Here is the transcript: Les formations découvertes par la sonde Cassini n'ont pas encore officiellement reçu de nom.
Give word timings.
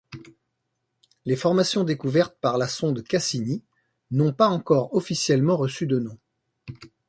Les 1.25 1.35
formations 1.35 1.83
découvertes 1.83 2.35
par 2.41 2.57
la 2.57 2.67
sonde 2.67 3.03
Cassini 3.03 3.63
n'ont 4.09 4.33
pas 4.33 4.47
encore 4.47 4.95
officiellement 4.95 5.57
reçu 5.57 5.85
de 5.85 5.99
nom. 5.99 6.17